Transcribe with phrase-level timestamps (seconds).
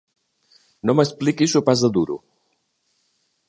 [0.89, 2.17] No m'expliquis sopars de duro!